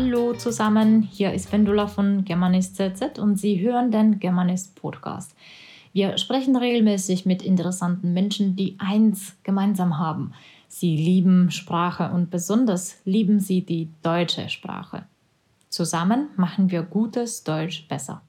[0.00, 5.34] Hallo zusammen, hier ist Vendula von Germanist ZZ und Sie hören den Germanist Podcast.
[5.92, 10.34] Wir sprechen regelmäßig mit interessanten Menschen, die eins gemeinsam haben.
[10.68, 15.04] Sie lieben Sprache und besonders lieben sie die deutsche Sprache.
[15.68, 18.22] Zusammen machen wir gutes Deutsch besser.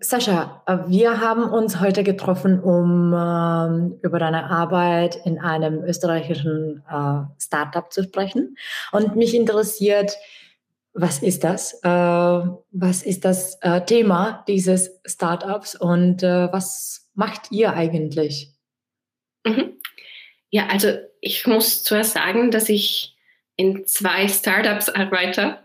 [0.00, 7.22] Sascha, wir haben uns heute getroffen, um äh, über deine Arbeit in einem österreichischen äh,
[7.40, 8.56] Startup zu sprechen.
[8.92, 10.16] Und mich interessiert,
[10.92, 11.74] was ist das?
[11.82, 18.52] Äh, was ist das äh, Thema dieses Startups und äh, was macht ihr eigentlich?
[19.44, 19.78] Mhm.
[20.50, 20.88] Ja, also
[21.20, 23.16] ich muss zuerst sagen, dass ich
[23.56, 25.58] in zwei Startups arbeite.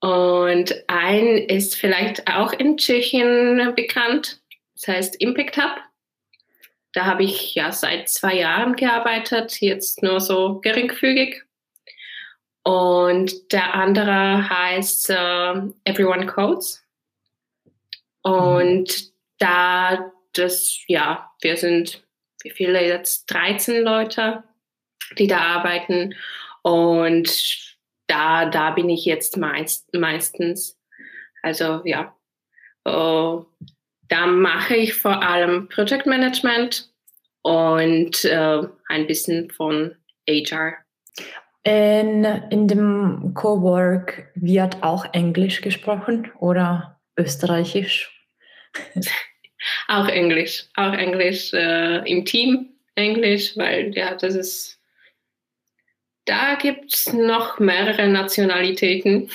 [0.00, 4.40] Und ein ist vielleicht auch in Tschechien bekannt.
[4.74, 5.76] Das heißt Impact Hub.
[6.92, 11.42] Da habe ich ja seit zwei Jahren gearbeitet, jetzt nur so geringfügig.
[12.62, 16.84] Und der andere heißt uh, Everyone Codes.
[18.22, 22.02] Und da das, ja, wir sind,
[22.42, 23.26] wie viele jetzt?
[23.26, 24.44] 13 Leute,
[25.18, 26.14] die da arbeiten.
[26.62, 27.67] Und
[28.08, 30.78] da, da bin ich jetzt meist, meistens.
[31.42, 32.16] Also ja,
[32.88, 33.44] uh,
[34.08, 36.90] da mache ich vor allem Project Management
[37.42, 39.94] und uh, ein bisschen von
[40.28, 40.74] HR.
[41.64, 48.26] In, in dem Cowork wird auch Englisch gesprochen oder Österreichisch?
[49.88, 54.77] auch Englisch, auch Englisch äh, im Team Englisch, weil ja, das ist
[56.28, 59.30] da gibt es noch mehrere Nationalitäten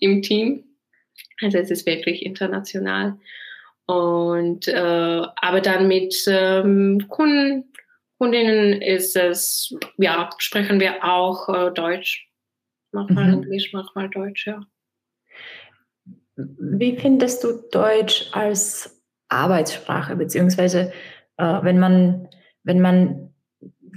[0.00, 0.64] im Team.
[1.42, 3.18] Also es ist wirklich international.
[3.86, 7.72] Und äh, aber dann mit ähm, Kunden,
[8.18, 12.28] Kundinnen ist es, ja, sprechen wir auch äh, Deutsch.
[12.92, 13.42] Manchmal mhm.
[13.42, 14.60] Englisch, manchmal Deutsch, ja.
[16.36, 20.92] Wie findest du Deutsch als Arbeitssprache, beziehungsweise
[21.36, 22.28] äh, wenn man,
[22.62, 23.34] wenn man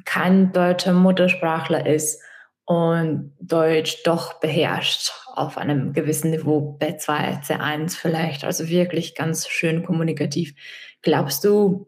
[0.06, 2.22] kein deutscher Muttersprachler ist,
[2.70, 9.84] und Deutsch doch beherrscht auf einem gewissen Niveau, B2, C1 vielleicht, also wirklich ganz schön
[9.84, 10.54] kommunikativ.
[11.02, 11.88] Glaubst du,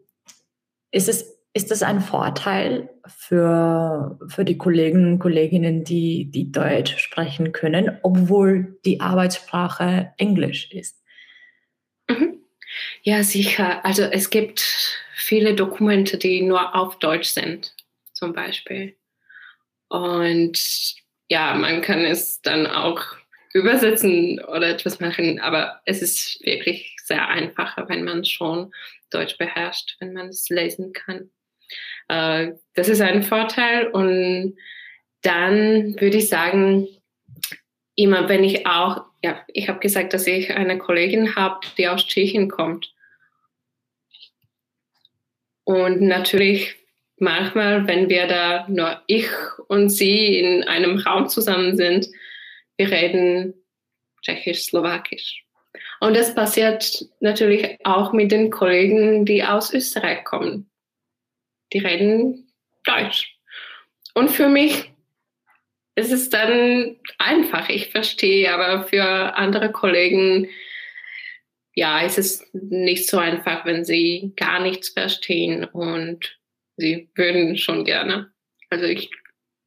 [0.90, 6.98] ist es ist das ein Vorteil für, für die Kollegen und Kolleginnen, die, die Deutsch
[6.98, 11.00] sprechen können, obwohl die Arbeitssprache Englisch ist?
[12.08, 12.40] Mhm.
[13.02, 13.84] Ja, sicher.
[13.84, 17.76] Also es gibt viele Dokumente, die nur auf Deutsch sind,
[18.14, 18.96] zum Beispiel.
[19.92, 20.94] Und
[21.28, 23.02] ja, man kann es dann auch
[23.52, 28.72] übersetzen oder etwas machen, aber es ist wirklich sehr einfacher, wenn man schon
[29.10, 31.30] Deutsch beherrscht, wenn man es lesen kann.
[32.08, 34.56] Äh, das ist ein Vorteil und
[35.20, 36.88] dann würde ich sagen,
[37.94, 42.06] immer wenn ich auch, ja, ich habe gesagt, dass ich eine Kollegin habe, die aus
[42.06, 42.94] Tschechien kommt.
[45.64, 46.81] Und natürlich
[47.22, 49.28] manchmal, wenn wir da nur ich
[49.68, 52.08] und sie in einem Raum zusammen sind,
[52.76, 53.54] wir reden
[54.20, 55.44] Tschechisch, Slowakisch.
[56.00, 60.68] Und das passiert natürlich auch mit den Kollegen, die aus Österreich kommen.
[61.72, 62.52] Die reden
[62.84, 63.36] Deutsch.
[64.14, 64.90] Und für mich
[65.94, 70.48] ist es dann einfach, ich verstehe, aber für andere Kollegen,
[71.74, 76.36] ja, ist es nicht so einfach, wenn sie gar nichts verstehen und
[76.76, 78.32] sie würden schon gerne.
[78.70, 79.10] Also ich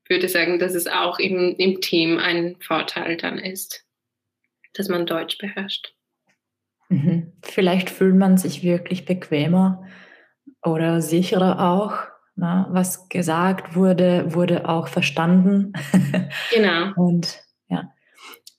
[0.08, 3.86] würde sagen, dass es auch im, im Team ein Vorteil dann ist,
[4.74, 5.94] dass man Deutsch beherrscht.
[6.90, 7.34] Mhm.
[7.42, 9.84] Vielleicht fühlt man sich wirklich bequemer
[10.64, 11.98] oder sicherer auch.
[12.38, 15.74] Na, was gesagt wurde, wurde auch verstanden.
[16.54, 16.92] Genau.
[16.96, 17.40] Und
[17.70, 17.94] ja.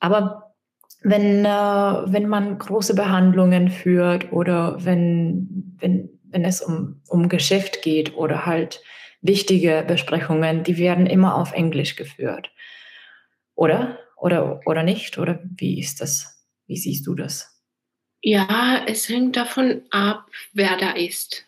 [0.01, 0.55] Aber
[1.03, 7.83] wenn, äh, wenn man große Behandlungen führt oder wenn, wenn wenn es um, um Geschäft
[7.83, 8.81] geht oder halt
[9.21, 12.51] wichtige Besprechungen, die werden immer auf Englisch geführt.
[13.55, 13.99] Oder?
[14.17, 15.19] Oder, oder nicht?
[15.19, 16.45] Oder wie ist das?
[16.67, 17.53] Wie siehst du das?
[18.23, 21.47] Ja, es hängt davon ab, wer da ist.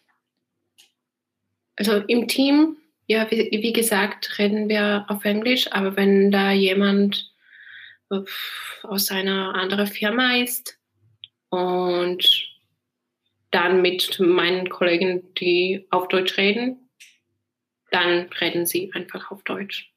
[1.76, 2.76] Also im Team,
[3.06, 7.32] ja, wie, wie gesagt, reden wir auf Englisch, aber wenn da jemand
[8.82, 10.78] aus einer anderen Firma ist
[11.50, 12.26] und
[13.50, 16.88] dann mit meinen Kollegen, die auf Deutsch reden,
[17.90, 19.92] dann reden sie einfach auf Deutsch.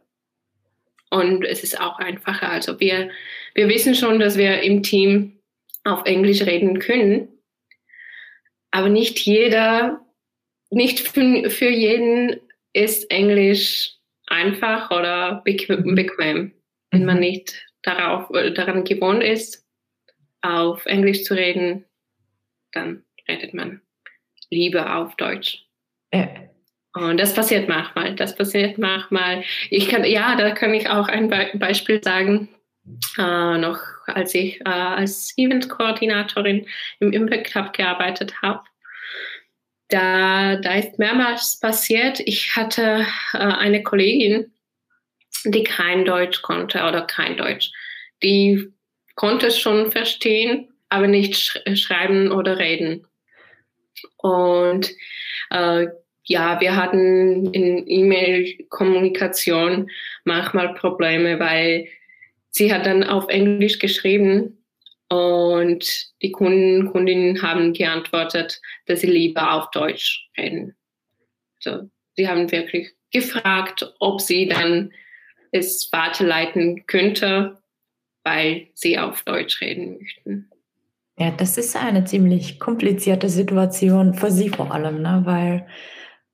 [1.10, 2.50] Und es ist auch einfacher.
[2.50, 3.12] Also wir,
[3.54, 5.40] wir wissen schon, dass wir im Team
[5.84, 7.28] auf Englisch reden können,
[8.72, 10.06] aber nicht jeder,
[10.70, 12.40] nicht für, für jeden
[12.74, 13.96] ist Englisch
[14.28, 16.54] einfach oder bequem.
[16.92, 17.22] Wenn man mhm.
[17.22, 19.66] nicht darauf, daran gewohnt ist,
[20.42, 21.86] auf Englisch zu reden,
[22.72, 23.82] dann redet man
[24.50, 25.66] lieber auf Deutsch.
[26.14, 26.30] Ja.
[26.94, 28.16] Und das passiert manchmal.
[28.16, 29.44] Das passiert manchmal.
[29.70, 32.50] Ich kann, ja, da kann ich auch ein Be Beispiel sagen.
[33.18, 36.66] Äh, noch als ich äh, als Event-Koordinatorin
[37.00, 38.64] im Impact Hub gearbeitet habe,
[39.90, 42.20] da, da ist mehrmals passiert.
[42.22, 44.52] Ich hatte äh, eine Kollegin,
[45.46, 47.72] die kein Deutsch konnte oder kein Deutsch.
[48.24, 48.74] Die
[49.16, 53.06] konnte es schon verstehen, aber nicht sch schreiben oder reden.
[54.18, 54.92] Und
[55.50, 55.88] äh,
[56.26, 59.90] ja, wir hatten in E-Mail-Kommunikation
[60.24, 61.88] manchmal Probleme, weil
[62.50, 64.64] sie hat dann auf Englisch geschrieben
[65.10, 70.76] und die Kunden, Kundinnen haben geantwortet, dass sie lieber auf Deutsch reden.
[71.60, 74.94] So, sie haben wirklich gefragt, ob sie dann
[75.52, 77.58] es weiterleiten könnte,
[78.24, 80.50] weil sie auf Deutsch reden möchten.
[81.22, 85.22] Ja, das ist eine ziemlich komplizierte Situation für Sie vor allem, ne?
[85.24, 85.68] weil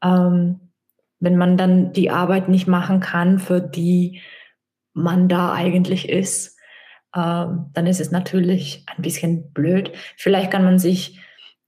[0.01, 0.71] ähm,
[1.19, 4.21] wenn man dann die Arbeit nicht machen kann, für die
[4.93, 6.57] man da eigentlich ist,
[7.13, 9.91] ähm, dann ist es natürlich ein bisschen blöd.
[10.15, 11.19] Vielleicht kann man sich,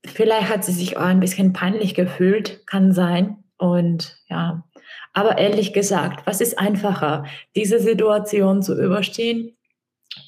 [0.06, 3.44] vielleicht hat sie sich auch ein bisschen peinlich gefühlt, kann sein.
[3.58, 4.64] Und ja,
[5.12, 9.58] aber ehrlich gesagt, was ist einfacher, diese Situation zu überstehen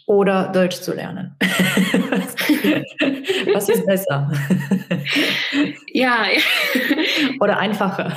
[0.05, 1.35] oder Deutsch zu lernen?
[3.53, 4.31] was ist besser?
[5.93, 6.25] Ja.
[7.39, 8.15] oder einfacher?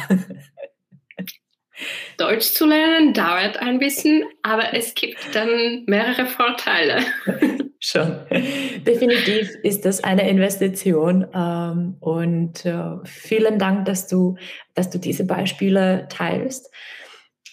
[2.19, 7.00] Deutsch zu lernen dauert ein bisschen, aber es gibt dann mehrere Vorteile.
[7.81, 8.20] Schon.
[8.87, 11.26] Definitiv ist das eine Investition.
[11.34, 14.37] Ähm, und äh, vielen Dank, dass du,
[14.75, 16.72] dass du diese Beispiele teilst,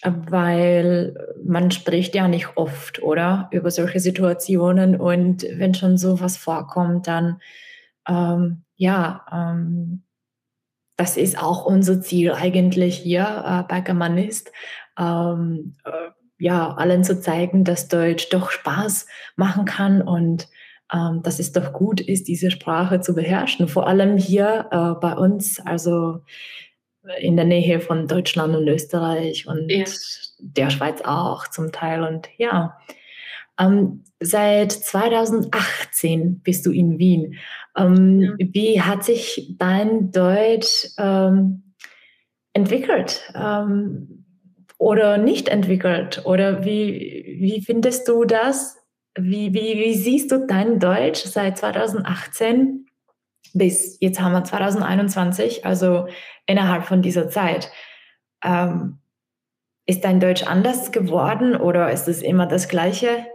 [0.04, 3.48] weil man spricht ja nicht oft, oder?
[3.52, 5.00] Über solche Situationen.
[5.00, 7.40] Und wenn schon sowas vorkommt, dann
[8.08, 10.02] ähm, ja, ähm,
[10.96, 14.52] das ist auch unser Ziel eigentlich hier äh, bei Germanist,
[14.98, 19.06] ähm, äh, ja, allen zu zeigen, dass Deutsch doch Spaß
[19.36, 20.48] machen kann und
[20.92, 23.68] ähm, dass es doch gut ist, diese Sprache zu beherrschen.
[23.68, 26.22] Vor allem hier äh, bei uns, also
[27.20, 29.84] in der Nähe von Deutschland und Österreich und ja.
[30.38, 32.02] der Schweiz auch zum Teil.
[32.02, 32.78] Und ja,
[33.58, 37.38] ähm, seit 2018 bist du in Wien.
[37.76, 38.32] Ähm, ja.
[38.38, 41.74] Wie hat sich dein Deutsch ähm,
[42.52, 44.24] entwickelt ähm,
[44.78, 46.22] oder nicht entwickelt?
[46.24, 48.78] Oder wie, wie findest du das?
[49.18, 52.86] Wie, wie, wie siehst du dein Deutsch seit 2018
[53.54, 56.08] bis jetzt haben wir 2021, also
[56.46, 57.70] innerhalb von dieser Zeit?
[58.44, 58.98] Ähm,
[59.86, 63.26] ist dein Deutsch anders geworden oder ist es immer das Gleiche?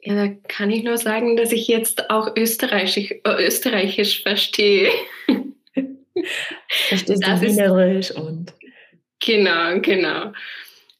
[0.00, 4.90] Ja, da kann ich nur sagen, dass ich jetzt auch Österreichisch, äh, Österreichisch verstehe.
[6.88, 8.54] Verstehst du Wienerisch und.
[9.20, 10.32] Genau, genau.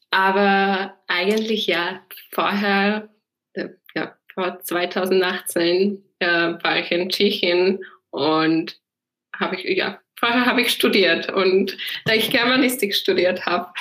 [0.09, 2.01] Aber eigentlich ja,
[2.31, 3.09] vorher,
[3.53, 8.79] äh, ja, vor 2018 äh, war ich in Tschechien und
[9.35, 13.71] habe ich, ja, vorher habe ich studiert und da ich Germanistik studiert habe,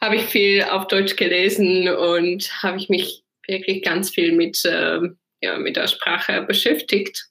[0.00, 5.00] habe ich viel auf Deutsch gelesen und habe ich mich wirklich ganz viel mit, äh,
[5.40, 7.26] ja, mit der Sprache beschäftigt.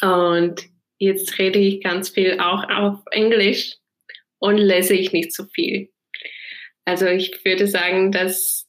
[0.00, 0.62] Und
[0.98, 3.76] jetzt rede ich ganz viel auch auf Englisch
[4.38, 5.90] und lese ich nicht so viel.
[6.84, 8.68] Also ich würde sagen, dass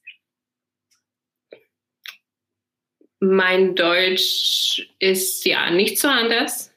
[3.24, 6.72] mein Deutsch ist ja nicht so anders.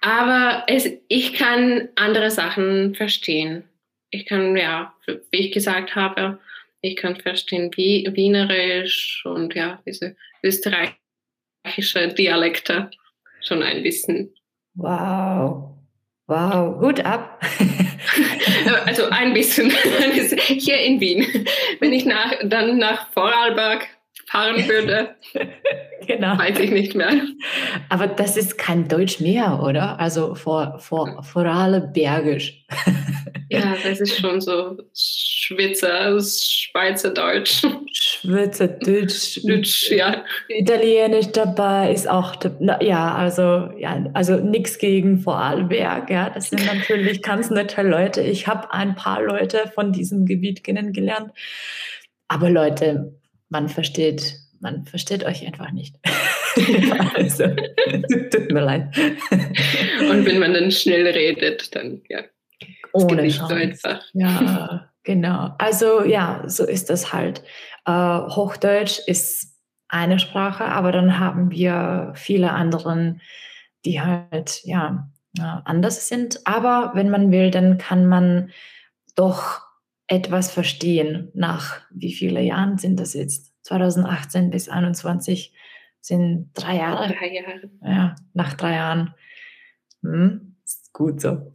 [0.00, 3.64] Aber es, ich kann andere Sachen verstehen.
[4.08, 6.38] Ich kann, ja, wie ich gesagt habe,
[6.80, 12.90] ich kann verstehen wie, Wienerisch und ja, diese österreichische Dialekte
[13.42, 14.34] schon ein bisschen.
[14.74, 15.74] Wow.
[16.30, 17.44] Wow, Hut ab.
[18.86, 21.26] also ein bisschen hier in Wien.
[21.80, 23.88] Wenn ich nach, dann nach Vorarlberg
[24.28, 25.16] fahren würde,
[26.06, 26.38] genau.
[26.38, 27.10] weiß ich nicht mehr.
[27.88, 29.98] Aber das ist kein Deutsch mehr, oder?
[29.98, 32.64] Also vor, vor, Vorarlbergisch.
[33.48, 37.64] ja, das ist schon so Schweizer, Schweizerdeutsch.
[38.20, 39.40] Schweizerdeutsch.
[39.44, 40.24] Deutsch, ja.
[40.48, 42.34] Italienisch dabei ist auch,
[42.80, 46.30] ja, also, ja, also nichts gegen Vorarlberg, ja.
[46.30, 48.20] Das sind natürlich ganz nette Leute.
[48.20, 51.32] Ich habe ein paar Leute von diesem Gebiet kennengelernt.
[52.28, 53.14] Aber Leute,
[53.48, 55.96] man versteht, man versteht euch einfach nicht.
[57.14, 57.44] also,
[58.30, 58.96] tut mir leid.
[60.10, 62.20] Und wenn man dann schnell redet, dann ja.
[62.92, 63.46] Ohne Chance.
[63.48, 64.04] So einfach.
[64.12, 65.54] Ja, genau.
[65.58, 67.42] Also ja, so ist das halt.
[67.86, 73.20] Äh, Hochdeutsch ist eine Sprache, aber dann haben wir viele anderen,
[73.84, 76.40] die halt ja anders sind.
[76.44, 78.50] Aber wenn man will, dann kann man
[79.14, 79.60] doch
[80.06, 81.30] etwas verstehen.
[81.34, 83.52] Nach wie viele Jahren sind das jetzt?
[83.62, 85.54] 2018 bis 2021
[86.00, 87.14] sind drei Jahre.
[87.14, 87.70] Drei Jahre.
[87.82, 89.14] Ja, nach drei Jahren.
[90.02, 90.49] Hm,
[90.92, 91.52] gut so.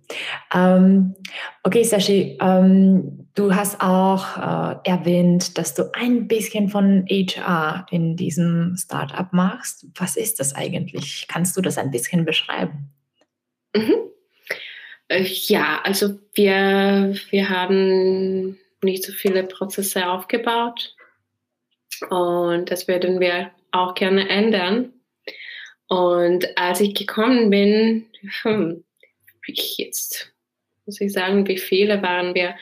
[0.54, 1.16] Ähm,
[1.64, 8.16] okay, Sashi, ähm, du hast auch äh, erwähnt, dass du ein bisschen von HR in
[8.16, 9.88] diesem Startup machst.
[9.96, 11.28] Was ist das eigentlich?
[11.28, 12.92] Kannst du das ein bisschen beschreiben?
[13.76, 13.96] Mhm.
[15.08, 20.96] Äh, ja, also wir, wir haben nicht so viele Prozesse aufgebaut
[22.10, 24.94] und das würden wir auch gerne ändern.
[25.88, 28.06] Und als ich gekommen bin,
[28.42, 28.84] hm,
[29.48, 30.36] ich jetzt
[30.86, 32.56] muss ich sagen, wie viele waren wir?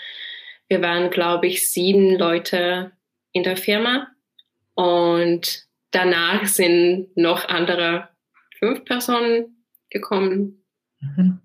[0.67, 2.91] Wir waren, glaube ich, sieben Leute
[3.31, 4.07] in der Firma
[4.75, 8.09] und danach sind noch andere
[8.57, 10.63] fünf Personen gekommen.
[10.99, 11.39] Mhm.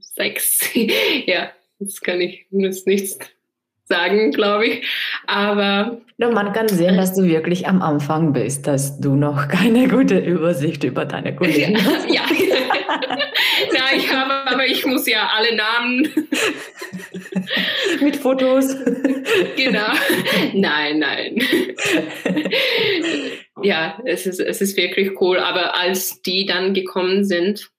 [0.00, 0.70] Sechs.
[1.26, 3.18] ja, das kann ich das nichts
[3.84, 4.86] sagen, glaube ich.
[5.26, 6.00] Aber.
[6.18, 10.18] Ja, man kann sehen, dass du wirklich am Anfang bist, dass du noch keine gute
[10.18, 12.08] Übersicht über deine Kollegen hast.
[12.12, 12.22] ja.
[13.72, 16.28] ja, ich habe, aber ich muss ja alle Namen.
[18.00, 18.74] Mit Fotos.
[19.56, 19.92] genau.
[20.54, 21.42] Nein, nein.
[23.62, 25.38] ja, es ist, es ist wirklich cool.
[25.38, 27.70] Aber als die dann gekommen sind,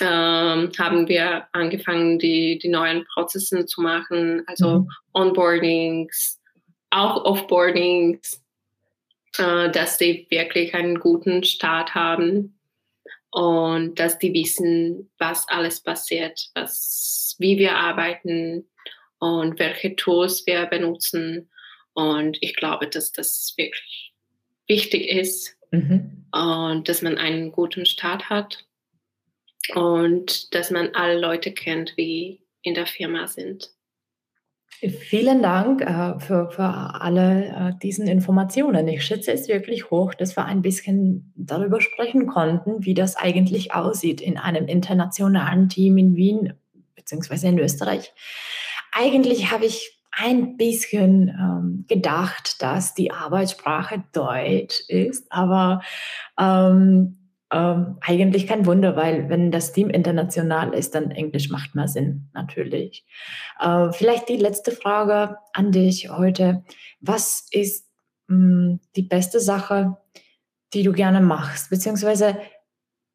[0.00, 4.88] ähm, haben wir angefangen, die, die neuen Prozesse zu machen, also mhm.
[5.12, 6.40] Onboardings,
[6.90, 8.42] auch Offboardings,
[9.36, 12.59] äh, dass die wirklich einen guten Start haben
[13.30, 18.68] und dass die wissen, was alles passiert, was, wie wir arbeiten
[19.18, 21.50] und welche Tools wir benutzen.
[21.92, 24.14] Und ich glaube, dass das wirklich
[24.66, 26.26] wichtig ist mhm.
[26.32, 28.66] und dass man einen guten Start hat
[29.74, 33.70] und dass man alle Leute kennt, wie in der Firma sind.
[34.88, 38.88] Vielen Dank äh, für, für alle äh, diesen Informationen.
[38.88, 43.74] Ich schätze es wirklich hoch, dass wir ein bisschen darüber sprechen konnten, wie das eigentlich
[43.74, 46.54] aussieht in einem internationalen Team in Wien
[46.94, 47.48] bzw.
[47.48, 48.14] in Österreich.
[48.92, 55.82] Eigentlich habe ich ein bisschen ähm, gedacht, dass die Arbeitssprache Deutsch ist, aber
[56.38, 57.19] ähm,
[57.52, 62.28] ähm, eigentlich kein Wunder, weil wenn das Team international ist, dann Englisch macht mehr Sinn,
[62.32, 63.04] natürlich.
[63.58, 66.62] Äh, vielleicht die letzte Frage an dich heute.
[67.00, 67.88] Was ist
[68.28, 69.96] mh, hm, die beste Sache,
[70.72, 71.70] die du gerne machst?
[71.70, 72.38] Beziehungsweise,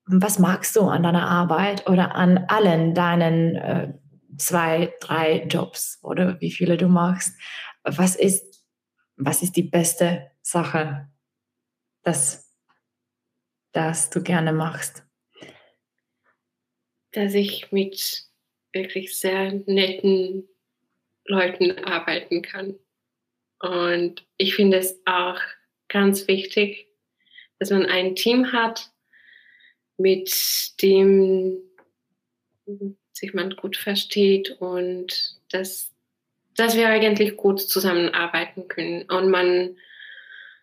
[0.05, 3.93] was magst du an deiner Arbeit oder an allen deinen äh,
[4.37, 7.33] zwei, drei Jobs oder wie viele du machst?
[7.83, 8.65] Was ist,
[9.15, 11.07] was ist die beste Sache,
[12.03, 12.44] das
[13.75, 15.03] das du gerne machst?
[17.11, 18.23] Dass ich mit
[18.73, 20.47] wirklich sehr netten
[21.25, 22.75] Leuten arbeiten kann.
[23.59, 25.39] Und ich finde es auch
[25.87, 26.87] ganz wichtig,
[27.59, 28.91] dass man ein Team hat,
[29.97, 30.31] mit
[30.81, 31.57] dem
[33.13, 35.93] sich man gut versteht und dass,
[36.55, 39.03] dass wir eigentlich gut zusammenarbeiten können.
[39.03, 39.77] Und man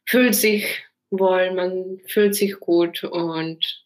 [0.05, 3.85] fühlt sich wohl, man fühlt sich gut und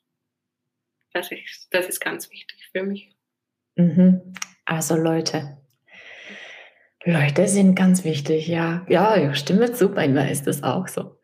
[1.12, 3.10] das ist, das ist ganz wichtig für mich.
[3.74, 4.34] Mhm.
[4.64, 5.58] Also Leute,
[7.04, 8.84] Leute sind ganz wichtig, ja.
[8.88, 11.18] Ja, ich stimme zu, manchmal ist das auch so.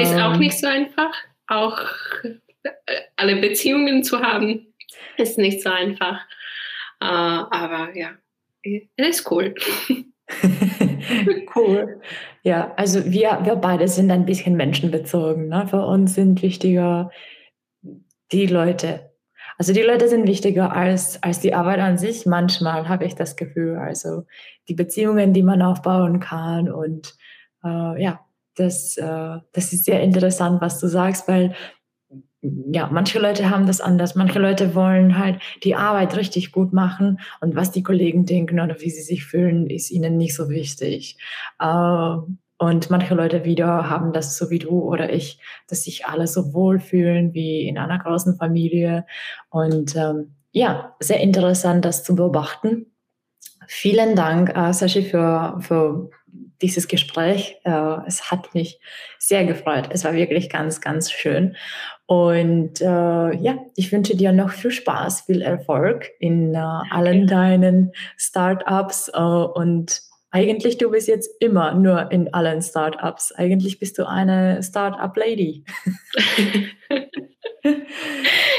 [0.00, 1.14] Ist ähm, auch nicht so einfach,
[1.46, 1.78] auch
[2.62, 2.70] äh,
[3.16, 4.74] alle Beziehungen zu haben,
[5.16, 6.20] ist nicht so einfach.
[7.00, 8.12] Äh, aber ja,
[8.62, 9.54] es ist cool.
[11.56, 12.00] cool.
[12.42, 15.48] Ja, also wir, wir beide sind ein bisschen menschenbezogen.
[15.48, 15.66] Ne?
[15.68, 17.10] Für uns sind wichtiger
[18.32, 19.10] die Leute.
[19.58, 22.26] Also die Leute sind wichtiger als, als die Arbeit an sich.
[22.26, 23.76] Manchmal habe ich das Gefühl.
[23.76, 24.24] Also
[24.68, 26.70] die Beziehungen, die man aufbauen kann.
[26.70, 27.14] Und
[27.64, 28.20] äh, ja,
[28.56, 31.54] das, äh, das ist sehr interessant, was du sagst, weil
[32.72, 34.14] ja, manche Leute haben das anders.
[34.14, 38.80] Manche Leute wollen halt die Arbeit richtig gut machen und was die Kollegen denken oder
[38.80, 41.18] wie sie sich fühlen, ist ihnen nicht so wichtig.
[41.60, 42.16] Äh,
[42.58, 45.38] und manche Leute wieder haben das so wie du oder ich,
[45.68, 49.04] dass sich alle so wohlfühlen wie in einer großen Familie.
[49.50, 52.86] Und ähm, ja, sehr interessant, das zu beobachten.
[53.68, 56.10] Vielen Dank, äh, Sashi, für, für
[56.62, 57.56] dieses Gespräch.
[57.64, 58.80] Äh, es hat mich
[59.18, 59.88] sehr gefreut.
[59.90, 61.56] Es war wirklich ganz, ganz schön.
[62.06, 67.92] Und äh, ja, ich wünsche dir noch viel Spaß, viel Erfolg in äh, allen deinen
[68.16, 73.32] Startups äh, und eigentlich du bist jetzt immer nur in allen Startups.
[73.32, 75.64] Eigentlich bist du eine Startup-Lady.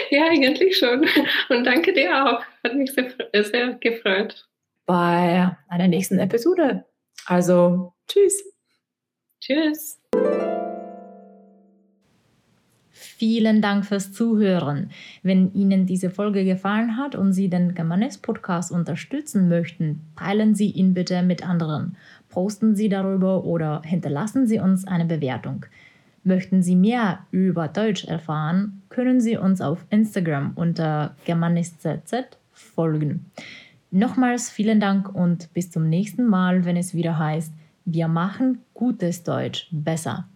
[0.09, 1.05] ja, eigentlich schon.
[1.49, 2.41] Und danke dir auch.
[2.63, 4.47] Hat mich sehr, sehr gefreut.
[4.87, 6.83] Bei einer nächsten Episode.
[7.27, 8.41] Also, tschüss.
[9.41, 9.99] Tschüss.
[12.89, 14.91] Vielen Dank fürs Zuhören.
[15.23, 20.71] Wenn Ihnen diese Folge gefallen hat und Sie den Germanes Podcast unterstützen möchten, teilen Sie
[20.71, 21.97] ihn bitte mit anderen.
[22.29, 25.65] Posten Sie darüber oder hinterlassen Sie uns eine Bewertung.
[26.23, 31.85] Möchten Sie mehr über Deutsch erfahren, können Sie uns auf Instagram unter germaniszz
[32.53, 33.31] folgen.
[33.91, 37.53] Nochmals vielen Dank und bis zum nächsten Mal, wenn es wieder heißt,
[37.85, 40.27] wir machen gutes Deutsch besser.